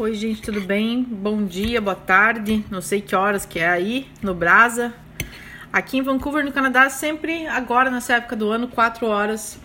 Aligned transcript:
Oi, 0.00 0.14
gente, 0.14 0.40
tudo 0.40 0.60
bem? 0.60 1.02
Bom 1.02 1.44
dia, 1.44 1.80
boa 1.80 1.96
tarde. 1.96 2.64
Não 2.70 2.80
sei 2.80 3.00
que 3.00 3.16
horas 3.16 3.44
que 3.44 3.58
é 3.58 3.68
aí 3.68 4.06
no 4.22 4.32
Brasa. 4.32 4.94
Aqui 5.72 5.98
em 5.98 6.02
Vancouver, 6.02 6.44
no 6.44 6.52
Canadá, 6.52 6.88
sempre 6.88 7.48
agora 7.48 7.90
nessa 7.90 8.14
época 8.14 8.36
do 8.36 8.48
ano, 8.48 8.68
4 8.68 9.04
horas 9.08 9.58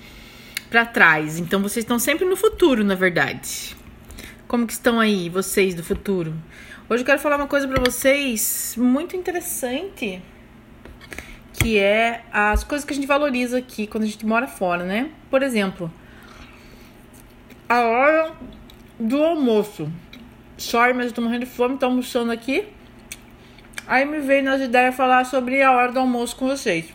para 0.72 0.88
trás. 0.88 1.38
Então 1.38 1.62
vocês 1.62 1.84
estão 1.84 2.00
sempre 2.00 2.26
no 2.26 2.36
futuro, 2.36 2.84
na 2.84 2.96
verdade. 2.96 3.76
Como 4.48 4.66
que 4.66 4.74
estão 4.74 5.00
aí 5.00 5.30
vocês 5.30 5.76
do 5.76 5.84
futuro? 5.84 6.34
Hoje 6.90 7.04
eu 7.04 7.06
quero 7.06 7.20
falar 7.20 7.36
uma 7.36 7.46
coisa 7.48 7.68
para 7.68 7.80
vocês 7.80 8.74
muito 8.76 9.16
interessante, 9.16 10.20
que 11.54 11.78
é 11.78 12.24
as 12.34 12.64
coisas 12.64 12.84
que 12.84 12.92
a 12.92 12.96
gente 12.96 13.06
valoriza 13.06 13.60
aqui 13.60 13.86
quando 13.86 14.06
a 14.06 14.08
gente 14.08 14.26
mora 14.26 14.48
fora, 14.48 14.84
né? 14.84 15.12
Por 15.30 15.44
exemplo, 15.44 15.94
a 17.70 17.82
hora 17.82 18.32
do 19.00 19.24
almoço. 19.24 19.92
Sorry, 20.58 20.94
mas 20.94 21.08
eu 21.08 21.14
tô 21.14 21.22
morrendo 21.22 21.46
de 21.46 21.52
fome, 21.52 21.78
tô 21.78 21.86
almoçando 21.86 22.32
aqui. 22.32 22.68
Aí 23.88 24.06
me 24.06 24.20
veio 24.20 24.44
nas 24.44 24.62
ideias 24.62 24.96
falar 24.96 25.26
sobre 25.26 25.62
a 25.62 25.72
hora 25.72 25.92
do 25.92 26.00
almoço 26.00 26.36
com 26.36 26.48
vocês. 26.48 26.86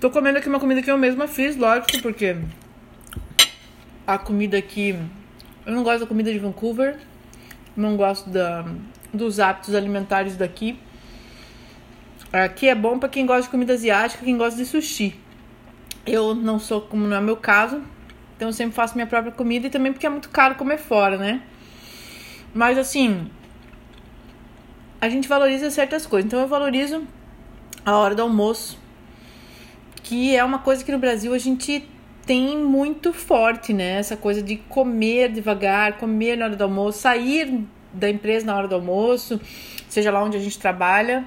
Tô 0.00 0.10
comendo 0.10 0.38
aqui 0.38 0.48
uma 0.48 0.60
comida 0.60 0.82
que 0.82 0.90
eu 0.90 0.98
mesma 0.98 1.28
fiz, 1.28 1.56
lógico, 1.56 2.02
porque 2.02 2.36
a 4.06 4.18
comida 4.18 4.58
aqui. 4.58 4.98
Eu 5.64 5.72
não 5.72 5.82
gosto 5.82 6.00
da 6.00 6.06
comida 6.06 6.32
de 6.32 6.38
Vancouver. 6.38 6.98
Não 7.76 7.96
gosto 7.96 8.28
da, 8.28 8.64
dos 9.14 9.40
hábitos 9.40 9.74
alimentares 9.74 10.36
daqui. 10.36 10.78
Aqui 12.32 12.68
é 12.68 12.74
bom 12.74 12.98
para 12.98 13.08
quem 13.08 13.24
gosta 13.24 13.42
de 13.42 13.48
comida 13.48 13.74
asiática, 13.74 14.24
quem 14.24 14.36
gosta 14.36 14.56
de 14.56 14.66
sushi. 14.66 15.14
Eu 16.04 16.34
não 16.34 16.58
sou, 16.58 16.80
como 16.80 17.06
não 17.06 17.16
é 17.16 17.20
meu 17.20 17.36
caso, 17.36 17.82
então 18.36 18.48
eu 18.48 18.52
sempre 18.52 18.74
faço 18.74 18.94
minha 18.94 19.06
própria 19.06 19.32
comida 19.32 19.68
e 19.68 19.70
também 19.70 19.92
porque 19.92 20.06
é 20.06 20.10
muito 20.10 20.30
caro 20.30 20.56
comer 20.56 20.78
fora, 20.78 21.16
né? 21.16 21.42
Mas 22.54 22.76
assim, 22.78 23.30
a 25.00 25.08
gente 25.08 25.28
valoriza 25.28 25.70
certas 25.70 26.06
coisas. 26.06 26.26
Então 26.26 26.40
eu 26.40 26.46
valorizo 26.46 27.02
a 27.84 27.96
hora 27.96 28.14
do 28.14 28.22
almoço, 28.22 28.78
que 30.02 30.36
é 30.36 30.44
uma 30.44 30.58
coisa 30.58 30.84
que 30.84 30.92
no 30.92 30.98
Brasil 30.98 31.32
a 31.34 31.38
gente 31.38 31.88
tem 32.24 32.56
muito 32.56 33.12
forte, 33.12 33.72
né? 33.72 33.98
Essa 33.98 34.16
coisa 34.16 34.42
de 34.42 34.56
comer 34.56 35.32
devagar, 35.32 35.98
comer 35.98 36.36
na 36.36 36.44
hora 36.46 36.56
do 36.56 36.64
almoço, 36.64 37.00
sair 37.00 37.66
da 37.92 38.08
empresa 38.08 38.46
na 38.46 38.56
hora 38.56 38.68
do 38.68 38.74
almoço, 38.74 39.40
seja 39.88 40.10
lá 40.10 40.22
onde 40.22 40.36
a 40.36 40.40
gente 40.40 40.58
trabalha, 40.58 41.24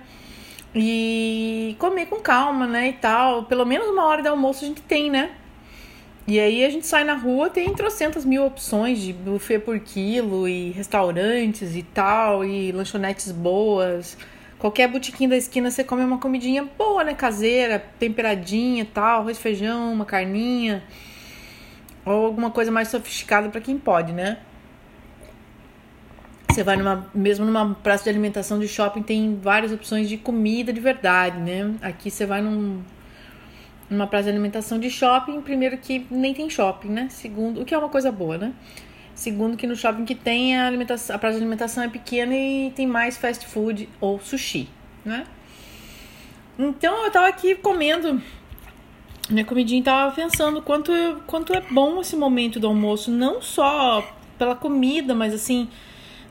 e 0.74 1.76
comer 1.80 2.06
com 2.08 2.20
calma, 2.22 2.66
né? 2.66 2.90
E 2.90 2.94
tal. 2.94 3.44
Pelo 3.44 3.66
menos 3.66 3.88
uma 3.88 4.06
hora 4.06 4.22
do 4.24 4.30
almoço 4.30 4.64
a 4.64 4.68
gente 4.68 4.82
tem, 4.82 5.10
né? 5.10 5.32
E 6.28 6.40
aí 6.40 6.66
a 6.66 6.70
gente 6.70 6.88
sai 6.88 7.04
na 7.04 7.14
rua, 7.14 7.52
tem 7.52 7.72
trocentas 7.76 8.26
mil 8.26 8.44
opções 8.46 9.00
de 9.00 9.14
buffet 9.14 9.60
por 9.60 9.80
quilo 9.80 10.48
e 10.48 10.72
restaurantes 10.72 11.76
e 11.76 11.84
tal, 11.84 12.44
e 12.44 12.72
lanchonetes 12.72 13.32
boas. 13.32 14.18
Qualquer 14.58 14.88
botiquinho 14.88 15.30
da 15.30 15.38
esquina 15.38 15.70
você 15.70 15.84
come 15.84 16.04
uma 16.04 16.18
comidinha 16.18 16.68
boa, 16.78 17.04
né? 17.04 17.14
Caseira, 17.14 17.78
temperadinha 18.00 18.82
e 18.82 18.86
tal, 18.86 19.22
arroz, 19.22 19.38
feijão, 19.38 19.94
uma 19.94 20.06
carninha. 20.06 20.84
Ou 22.04 22.26
alguma 22.26 22.50
coisa 22.50 22.72
mais 22.72 22.88
sofisticada 22.88 23.50
para 23.50 23.62
quem 23.62 23.78
pode, 23.78 24.12
né? 24.12 24.40
Você 26.50 26.64
vai 26.64 26.76
numa, 26.76 27.08
mesmo 27.14 27.46
numa 27.46 27.76
praça 27.76 28.06
de 28.06 28.10
alimentação 28.10 28.58
de 28.60 28.68
shopping, 28.68 29.04
tem 29.04 29.38
várias 29.40 29.72
opções 29.72 30.10
de 30.10 30.18
comida 30.18 30.74
de 30.74 30.80
verdade, 30.80 31.38
né? 31.38 31.76
Aqui 31.82 32.10
você 32.10 32.26
vai 32.26 32.42
num 32.42 32.82
numa 33.90 34.08
praça 34.08 34.26
de 34.26 34.30
alimentação 34.32 34.80
de 34.80 34.90
shopping, 34.90 35.42
primeiro 35.42 35.78
que 35.78 36.06
nem 36.10 36.34
tem 36.34 36.50
shopping, 36.50 36.90
né? 36.90 37.08
Segundo, 37.10 37.62
o 37.62 37.66
que 37.66 37.74
é 37.74 37.78
uma 37.78 37.90
coisa 37.90 38.12
boa, 38.12 38.38
né? 38.38 38.54
Segundo 39.14 39.56
que 39.56 39.66
no 39.66 39.76
shopping 39.76 40.06
que 40.06 40.16
tem 40.16 40.58
a 40.58 40.68
alimentação, 40.68 41.16
a 41.16 41.20
praça 41.20 41.38
de 41.38 41.44
alimentação 41.44 41.84
é 41.84 41.88
pequena 41.88 42.36
e 42.36 42.72
tem 42.76 42.86
mais 42.86 43.18
fast 43.18 43.46
food 43.46 43.88
ou 44.02 44.20
sushi, 44.20 44.68
né? 45.06 45.26
Então 46.58 47.06
eu 47.06 47.12
tava 47.12 47.28
aqui 47.28 47.56
comendo 47.56 48.22
minha 49.30 49.46
comidinha 49.46 49.80
e 49.80 49.84
tava 49.84 50.14
pensando 50.14 50.62
quanto 50.62 50.92
quanto 51.26 51.54
é 51.54 51.62
bom 51.62 52.02
esse 52.02 52.16
momento 52.16 52.60
do 52.60 52.68
almoço, 52.68 53.10
não 53.12 53.42
só 53.42 54.08
pela 54.38 54.56
comida, 54.56 55.16
mas 55.16 55.34
assim, 55.34 55.70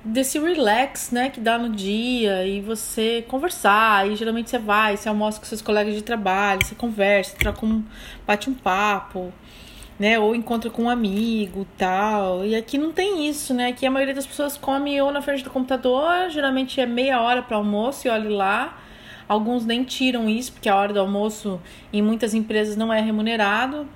desse 0.05 0.39
relax, 0.39 1.11
né, 1.11 1.31
que 1.31 1.41
dá 1.41 1.57
no 1.57 1.71
dia 1.71 2.47
e 2.47 2.61
você 2.61 3.25
conversar. 3.27 4.09
E 4.11 4.17
geralmente 4.17 4.51
você 4.51 4.59
vai, 4.59 4.97
você 4.97 5.09
almoça 5.09 5.41
com 5.41 5.47
seus 5.47 5.63
colegas 5.63 5.95
de 5.95 6.03
trabalho, 6.03 6.65
você 6.65 6.75
conversa, 6.75 7.37
troca 7.37 7.65
um, 7.65 7.83
bate 8.27 8.51
um 8.51 8.55
papo, 8.55 9.33
né, 9.99 10.19
ou 10.19 10.35
encontra 10.35 10.71
com 10.71 10.85
um 10.85 10.91
amigo, 10.91 11.67
tal. 11.79 12.45
E 12.45 12.55
aqui 12.55 12.77
não 12.77 12.93
tem 12.93 13.27
isso, 13.29 13.55
né? 13.55 13.69
Aqui 13.69 13.87
a 13.87 13.91
maioria 13.91 14.15
das 14.15 14.27
pessoas 14.27 14.57
come 14.57 15.01
ou 15.01 15.11
na 15.11 15.23
frente 15.23 15.43
do 15.43 15.51
computador, 15.51 16.29
geralmente 16.31 16.81
é 16.81 16.87
meia 16.87 17.21
hora 17.21 17.43
para 17.43 17.57
almoço 17.57 18.07
e 18.07 18.11
olhe 18.11 18.29
lá. 18.29 18.81
Alguns 19.27 19.65
nem 19.65 19.85
tiram 19.85 20.29
isso, 20.29 20.53
porque 20.53 20.69
a 20.69 20.77
hora 20.77 20.93
do 20.93 21.01
almoço 21.01 21.61
em 21.93 22.03
muitas 22.03 22.35
empresas 22.35 22.77
não 22.77 22.93
é 22.93 23.01
remunerado. 23.01 23.89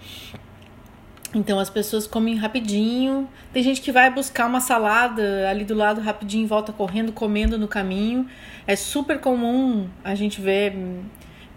Então 1.35 1.59
as 1.59 1.69
pessoas 1.69 2.07
comem 2.07 2.37
rapidinho. 2.37 3.29
Tem 3.53 3.63
gente 3.63 3.81
que 3.81 3.93
vai 3.93 4.11
buscar 4.11 4.47
uma 4.47 4.61
salada 4.61 5.49
ali 5.49 5.65
do 5.65 5.75
lado 5.75 6.01
rapidinho, 6.01 6.47
volta 6.47 6.73
correndo, 6.73 7.13
comendo 7.13 7.59
no 7.59 7.69
caminho. 7.69 8.27
É 8.67 8.75
super 8.75 9.21
comum 9.21 9.89
a 10.03 10.15
gente 10.15 10.41
ver 10.41 10.75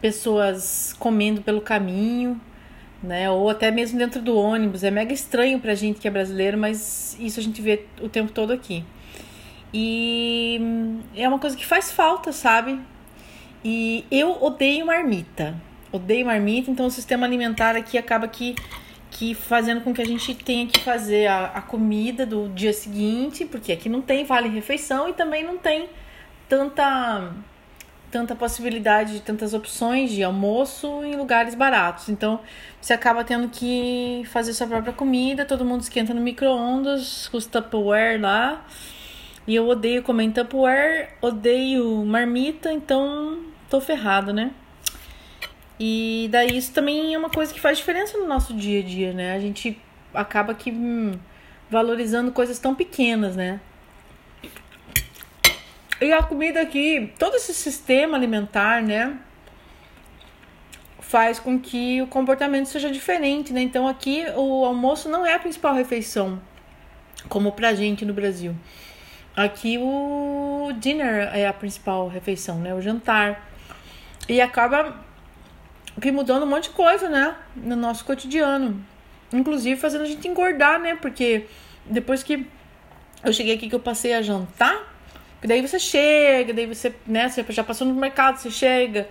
pessoas 0.02 0.94
comendo 1.00 1.42
pelo 1.42 1.62
caminho, 1.62 2.40
né? 3.02 3.30
Ou 3.30 3.50
até 3.50 3.72
mesmo 3.72 3.98
dentro 3.98 4.22
do 4.22 4.38
ônibus. 4.38 4.84
É 4.84 4.92
mega 4.92 5.14
estranho 5.14 5.60
pra 5.60 5.74
gente 5.74 6.00
que 6.00 6.08
é 6.08 6.12
brasileiro, 6.12 6.58
mas 6.58 7.16
isso 7.20 7.40
a 7.40 7.44
gente 7.44 7.62
vê 7.62 7.86
o 8.02 8.10
tempo 8.10 8.32
todo 8.32 8.52
aqui. 8.52 8.84
E 9.74 10.60
é 11.16 11.26
uma 11.30 11.40
coisa 11.40 11.56
que 11.56 11.66
faz 11.66 11.92
falta, 11.92 12.34
sabe? 12.34 12.78
E 13.64 14.06
eu 14.12 14.44
odeio 14.44 14.86
marmita. 14.86 15.56
Odeio 15.94 16.26
marmita, 16.26 16.70
então 16.70 16.88
o 16.88 16.92
sistema 16.92 17.26
alimentar 17.26 17.76
aqui 17.76 17.98
acaba 17.98 18.28
que 18.28 18.56
que 19.22 19.36
fazendo 19.36 19.82
com 19.82 19.94
que 19.94 20.02
a 20.02 20.06
gente 20.06 20.34
tenha 20.34 20.66
que 20.66 20.80
fazer 20.80 21.28
a, 21.28 21.46
a 21.46 21.62
comida 21.62 22.26
do 22.26 22.50
dia 22.50 22.74
seguinte, 22.74 23.46
porque 23.46 23.72
aqui 23.72 23.88
não 23.88 24.02
tem 24.02 24.26
vale 24.26 24.50
refeição 24.50 25.08
e 25.08 25.14
também 25.14 25.44
não 25.46 25.60
tem 25.60 25.90
tanta 26.50 27.32
tanta 28.10 28.36
possibilidade 28.36 29.14
de 29.14 29.20
tantas 29.22 29.54
opções 29.54 30.10
de 30.12 30.24
almoço 30.24 31.04
em 31.04 31.16
lugares 31.16 31.54
baratos. 31.54 32.10
Então, 32.10 32.40
você 32.82 32.94
acaba 32.94 33.24
tendo 33.24 33.48
que 33.48 34.24
fazer 34.26 34.54
sua 34.54 34.66
própria 34.68 34.92
comida, 34.92 35.46
todo 35.46 35.64
mundo 35.64 35.82
esquenta 35.82 36.14
no 36.16 36.20
micro-ondas, 36.20 37.28
com 37.30 37.38
os 37.38 37.46
Tupperware 37.46 38.20
lá. 38.20 38.66
E 39.48 39.56
eu 39.56 39.68
odeio 39.68 40.02
comer 40.02 40.24
em 40.24 40.32
Tupperware, 40.32 41.10
odeio 41.22 42.04
marmita, 42.04 42.74
então 42.74 43.46
tô 43.70 43.80
ferrado, 43.80 44.34
né? 44.34 44.52
E 45.84 46.30
daí 46.32 46.56
isso 46.56 46.72
também 46.74 47.12
é 47.12 47.18
uma 47.18 47.32
coisa 47.32 47.52
que 47.52 47.60
faz 47.60 47.80
diferença 47.80 48.16
no 48.16 48.28
nosso 48.28 48.54
dia 48.54 48.82
a 48.82 48.84
dia, 48.84 49.14
né? 49.14 49.34
A 49.34 49.40
gente 49.40 49.82
acaba 50.14 50.54
que 50.54 50.72
hum, 50.72 51.14
valorizando 51.72 52.32
coisas 52.32 52.60
tão 52.60 52.76
pequenas, 52.76 53.36
né? 53.36 53.60
E 56.00 56.14
a 56.14 56.22
comida 56.22 56.62
aqui, 56.62 57.12
todo 57.18 57.36
esse 57.36 57.52
sistema 57.52 58.16
alimentar, 58.16 58.84
né? 58.84 59.18
Faz 61.00 61.40
com 61.40 61.60
que 61.60 62.00
o 62.00 62.06
comportamento 62.06 62.68
seja 62.68 62.92
diferente, 62.92 63.52
né? 63.52 63.64
Então 63.64 63.88
aqui 63.88 64.24
o 64.36 64.64
almoço 64.64 65.10
não 65.10 65.26
é 65.26 65.34
a 65.34 65.40
principal 65.40 65.74
refeição, 65.74 66.40
como 67.28 67.54
pra 67.54 67.74
gente 67.74 68.06
no 68.06 68.14
Brasil. 68.14 68.56
Aqui 69.36 69.80
o 69.80 70.72
dinner 70.78 71.36
é 71.36 71.48
a 71.48 71.54
principal 71.54 72.08
refeição, 72.08 72.60
né? 72.60 72.72
O 72.72 72.80
jantar. 72.80 73.50
E 74.30 74.40
acaba 74.40 75.10
que 76.00 76.12
mudando 76.12 76.44
um 76.44 76.48
monte 76.48 76.66
de 76.66 76.70
coisa, 76.72 77.10
né? 77.10 77.36
No 77.56 77.76
nosso 77.76 78.06
cotidiano. 78.06 78.84
Inclusive 79.34 79.80
fazendo 79.80 80.04
a 80.04 80.08
gente 80.08 80.28
engordar, 80.28 80.80
né? 80.80 80.96
Porque 80.96 81.48
depois 81.86 82.24
que 82.24 82.48
eu 83.24 83.34
cheguei 83.34 83.56
aqui 83.56 83.68
que 83.68 83.76
eu 83.76 83.80
passei 83.80 84.14
a 84.14 84.22
jantar, 84.22 84.96
daí 85.44 85.62
você 85.62 85.80
chega, 85.80 86.54
daí 86.54 86.66
você, 86.66 86.94
né, 87.06 87.30
você 87.30 87.46
já 87.50 87.64
passou 87.64 87.86
no 87.86 87.94
mercado, 87.94 88.38
você 88.38 88.50
chega 88.50 89.08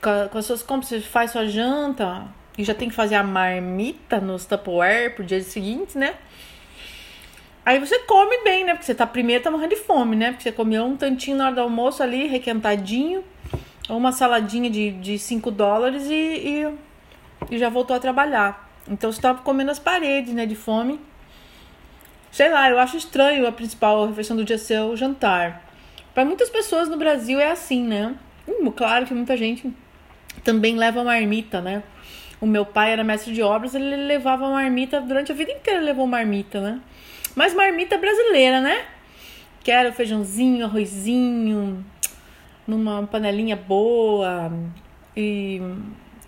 com, 0.00 0.28
com 0.30 0.38
as 0.38 0.46
suas 0.46 0.62
compras, 0.62 0.88
você 0.88 1.00
faz 1.00 1.32
sua 1.32 1.46
janta 1.46 2.26
e 2.56 2.64
já 2.64 2.74
tem 2.74 2.88
que 2.88 2.94
fazer 2.94 3.14
a 3.14 3.22
marmita 3.22 4.20
nos 4.20 4.44
Tupperware 4.44 5.14
pro 5.14 5.24
dia 5.24 5.42
seguinte, 5.42 5.96
né? 5.96 6.14
Aí 7.64 7.78
você 7.78 8.00
come 8.00 8.42
bem, 8.42 8.64
né? 8.64 8.72
Porque 8.72 8.86
você 8.86 8.94
tá 8.94 9.06
primeiro 9.06 9.42
tá 9.42 9.50
morrendo 9.50 9.70
de 9.70 9.80
fome, 9.80 10.16
né? 10.16 10.32
Porque 10.32 10.42
você 10.42 10.52
comeu 10.52 10.84
um 10.84 10.96
tantinho 10.96 11.36
na 11.36 11.46
hora 11.46 11.54
do 11.54 11.60
almoço 11.60 12.02
ali, 12.02 12.26
requentadinho 12.26 13.24
uma 13.88 14.12
saladinha 14.12 14.70
de, 14.70 14.90
de 14.92 15.18
5 15.18 15.50
dólares 15.50 16.06
e, 16.08 16.14
e, 16.14 16.74
e, 17.50 17.58
já 17.58 17.68
voltou 17.68 17.96
a 17.96 18.00
trabalhar. 18.00 18.70
Então 18.88 19.10
você 19.10 19.18
estava 19.18 19.42
comendo 19.42 19.70
as 19.70 19.78
paredes, 19.78 20.32
né, 20.34 20.46
de 20.46 20.54
fome. 20.54 21.00
Sei 22.30 22.48
lá, 22.48 22.70
eu 22.70 22.78
acho 22.78 22.96
estranho 22.96 23.46
a 23.46 23.52
principal 23.52 24.06
refeição 24.06 24.36
do 24.36 24.44
dia 24.44 24.58
ser 24.58 24.80
o 24.80 24.96
jantar. 24.96 25.62
Para 26.14 26.24
muitas 26.24 26.48
pessoas 26.48 26.88
no 26.88 26.96
Brasil 26.96 27.38
é 27.40 27.50
assim, 27.50 27.82
né? 27.82 28.14
Hum, 28.48 28.70
claro 28.70 29.06
que 29.06 29.14
muita 29.14 29.36
gente 29.36 29.72
também 30.42 30.76
leva 30.76 31.04
marmita, 31.04 31.60
né? 31.60 31.82
O 32.40 32.46
meu 32.46 32.66
pai 32.66 32.92
era 32.92 33.04
mestre 33.04 33.32
de 33.32 33.42
obras, 33.42 33.74
ele 33.74 33.94
levava 33.96 34.50
marmita 34.50 35.00
durante 35.00 35.30
a 35.30 35.34
vida 35.34 35.52
inteira, 35.52 35.80
levou 35.80 36.06
marmita, 36.06 36.60
né? 36.60 36.80
Mas 37.34 37.54
marmita 37.54 37.96
brasileira, 37.96 38.60
né? 38.60 38.84
Quero 39.62 39.92
feijãozinho, 39.92 40.64
arrozinho, 40.64 41.84
numa 42.66 43.06
panelinha 43.06 43.56
boa. 43.56 44.52
E. 45.16 45.60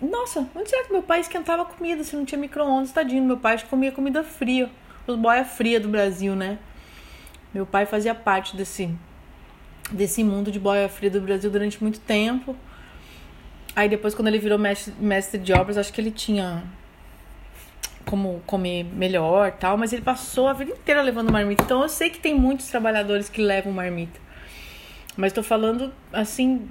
Nossa, 0.01 0.47
onde 0.55 0.69
será 0.69 0.83
que 0.83 0.91
meu 0.91 1.01
pai 1.01 1.21
esquentava 1.21 1.63
comida 1.65 2.03
se 2.03 2.15
não 2.15 2.25
tinha 2.25 2.39
micro-ondas? 2.39 2.91
Tadinho, 2.91 3.23
meu 3.23 3.37
pai 3.37 3.57
comia 3.69 3.91
comida 3.91 4.23
fria. 4.23 4.69
Os 5.07 5.15
boia 5.15 5.45
fria 5.45 5.79
do 5.79 5.87
Brasil, 5.87 6.35
né? 6.35 6.59
Meu 7.53 7.65
pai 7.65 7.85
fazia 7.85 8.13
parte 8.13 8.55
desse, 8.57 8.93
desse 9.91 10.23
mundo 10.23 10.51
de 10.51 10.59
boia 10.59 10.89
fria 10.89 11.09
do 11.09 11.21
Brasil 11.21 11.49
durante 11.49 11.81
muito 11.81 11.99
tempo. 11.99 12.55
Aí 13.75 13.87
depois, 13.87 14.13
quando 14.13 14.27
ele 14.27 14.39
virou 14.39 14.57
mestre, 14.57 14.93
mestre 14.99 15.39
de 15.39 15.53
obras, 15.53 15.77
acho 15.77 15.93
que 15.93 16.01
ele 16.01 16.11
tinha 16.11 16.63
como 18.05 18.41
comer 18.45 18.83
melhor 18.83 19.51
tal, 19.53 19.77
mas 19.77 19.91
ele 19.91 20.01
passou 20.01 20.47
a 20.47 20.53
vida 20.53 20.71
inteira 20.71 21.01
levando 21.01 21.31
marmita. 21.31 21.63
Então 21.63 21.81
eu 21.81 21.89
sei 21.89 22.09
que 22.09 22.19
tem 22.19 22.33
muitos 22.35 22.67
trabalhadores 22.67 23.29
que 23.29 23.41
levam 23.41 23.73
marmita. 23.73 24.24
Mas 25.17 25.33
tô 25.33 25.41
falando 25.41 25.93
assim 26.11 26.69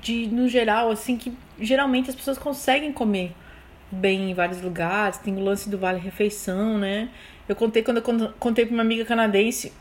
de 0.00 0.26
no 0.28 0.48
geral, 0.48 0.90
assim 0.90 1.16
que 1.16 1.36
geralmente 1.58 2.10
as 2.10 2.16
pessoas 2.16 2.38
conseguem 2.38 2.92
comer 2.92 3.32
bem 3.90 4.30
em 4.30 4.34
vários 4.34 4.60
lugares. 4.62 5.18
Tem 5.18 5.36
o 5.36 5.40
lance 5.40 5.68
do 5.68 5.78
vale 5.78 5.98
refeição, 5.98 6.78
né? 6.78 7.10
Eu 7.48 7.56
contei 7.56 7.82
quando 7.82 7.98
eu 7.98 8.32
contei 8.38 8.64
para 8.64 8.74
uma 8.74 8.82
amiga 8.82 9.04
canadense 9.04 9.72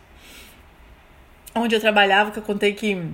onde 1.56 1.75
eu 1.75 1.80
trabalhava, 1.80 2.31
que 2.31 2.40
eu 2.40 2.44
contei 2.44 2.74
que 2.74 3.10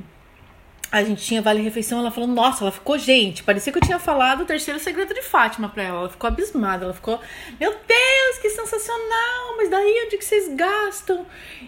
a 0.91 1.03
gente 1.03 1.23
tinha 1.23 1.41
vale 1.41 1.61
refeição, 1.61 1.99
ela 1.99 2.11
falou: 2.11 2.29
"Nossa, 2.29 2.63
ela 2.63 2.71
ficou 2.71 2.97
gente, 2.97 3.43
parecia 3.43 3.71
que 3.71 3.77
eu 3.77 3.83
tinha 3.83 3.99
falado 3.99 4.41
o 4.41 4.45
terceiro 4.45 4.79
segredo 4.79 5.13
de 5.13 5.21
Fátima 5.21 5.69
para 5.69 5.83
ela". 5.83 5.99
Ela 5.99 6.09
ficou 6.09 6.27
abismada, 6.27 6.85
ela 6.85 6.93
ficou: 6.93 7.19
"Meu 7.59 7.71
Deus, 7.71 8.38
que 8.41 8.49
sensacional! 8.49 9.57
Mas 9.57 9.69
daí 9.69 10.03
onde 10.05 10.17
que 10.17 10.25
vocês 10.25 10.53
gastam? 10.55 11.25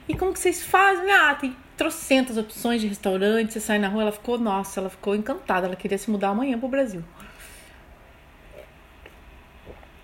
E 0.08 0.16
como 0.16 0.34
que 0.34 0.40
vocês 0.40 0.64
fazem?". 0.64 1.12
Ah, 1.12 1.36
tem 1.36 1.56
trocentas 1.78 2.38
opções 2.38 2.82
de 2.82 2.88
restaurante, 2.88 3.54
você 3.54 3.60
sai 3.60 3.78
na 3.78 3.88
rua, 3.88 4.02
ela 4.02 4.12
ficou, 4.12 4.38
nossa, 4.40 4.80
ela 4.80 4.90
ficou 4.90 5.16
encantada, 5.16 5.68
ela 5.68 5.76
queria 5.76 5.98
se 5.98 6.10
mudar 6.10 6.30
amanhã 6.30 6.58
pro 6.58 6.68
Brasil. 6.68 7.04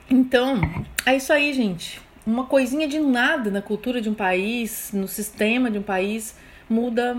Então, 0.10 0.62
é 1.06 1.16
isso 1.16 1.34
aí, 1.34 1.52
gente. 1.52 2.00
Uma 2.26 2.46
coisinha 2.46 2.88
de 2.88 3.00
nada 3.00 3.50
na 3.50 3.62
cultura 3.62 4.00
de 4.00 4.10
um 4.10 4.14
país, 4.14 4.92
no 4.94 5.08
sistema 5.08 5.72
de 5.72 5.80
um 5.80 5.82
país, 5.82 6.36
muda 6.70 7.18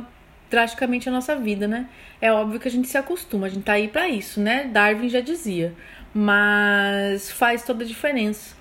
drasticamente 0.49 1.09
a 1.09 1.13
nossa 1.13 1.35
vida, 1.35 1.67
né? 1.67 1.89
É 2.21 2.33
óbvio 2.33 2.61
que 2.61 2.69
a 2.69 2.71
gente 2.71 2.87
se 2.87 2.97
acostuma, 2.97 3.47
a 3.47 3.51
gente 3.51 3.65
tá 3.65 3.73
aí 3.73 3.89
para 3.89 4.09
isso, 4.09 4.41
né? 4.41 4.71
Darwin 4.73 5.09
já 5.09 5.21
dizia. 5.21 5.75
Mas 6.15 7.31
faz 7.31 7.65
toda 7.65 7.83
a 7.83 7.87
diferença. 7.87 8.55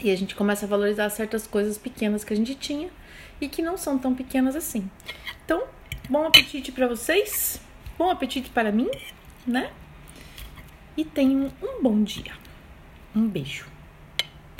E 0.00 0.10
a 0.10 0.16
gente 0.16 0.34
começa 0.34 0.64
a 0.64 0.68
valorizar 0.68 1.10
certas 1.10 1.46
coisas 1.46 1.76
pequenas 1.76 2.24
que 2.24 2.32
a 2.32 2.36
gente 2.36 2.54
tinha 2.54 2.88
e 3.40 3.48
que 3.48 3.62
não 3.62 3.76
são 3.76 3.98
tão 3.98 4.14
pequenas 4.14 4.54
assim. 4.54 4.88
Então, 5.44 5.64
bom 6.08 6.26
apetite 6.26 6.70
para 6.70 6.86
vocês, 6.86 7.60
bom 7.96 8.10
apetite 8.10 8.50
para 8.50 8.70
mim, 8.70 8.90
né? 9.46 9.72
E 10.96 11.04
tenham 11.04 11.52
um 11.62 11.82
bom 11.82 12.02
dia. 12.02 12.32
Um 13.14 13.26
beijo. 13.28 13.66